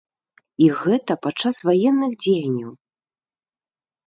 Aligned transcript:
І 0.67 0.69
гэта 0.79 1.15
падчас 1.25 1.55
ваенных 1.67 2.11
дзеянняў! 2.27 2.71